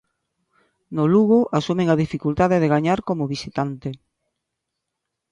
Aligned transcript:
No 0.95 1.03
Lugo 1.13 1.39
asumen 1.59 1.87
a 1.89 1.99
dificultade 2.03 2.55
de 2.61 2.71
gañar 2.73 2.99
como 3.07 3.29
visitante. 3.33 3.89